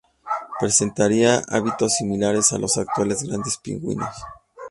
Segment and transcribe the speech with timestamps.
[0.59, 4.15] Presentaría hábitos similares a los actuales grandes pingüinos.